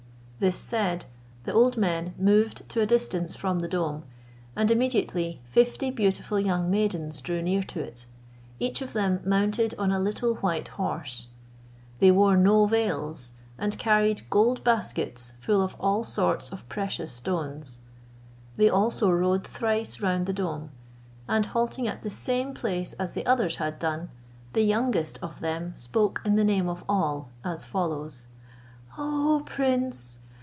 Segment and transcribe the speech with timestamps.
[0.43, 1.05] This said,
[1.43, 4.01] the old men moved to a distance from the dome,
[4.55, 8.07] and immediately fifty beautiful young maidens drew near to it;
[8.59, 11.27] each of them mounted on a little white horse;
[11.99, 17.77] they wore no veils, and carried gold baskets full of all sorts of precious stones.
[18.55, 20.71] They also rode thrice round the dome,
[21.27, 24.09] and halting at the same place as the others had done,
[24.53, 28.25] the youngest of them spoke in the name of all, as follows:
[28.97, 30.17] "O prince!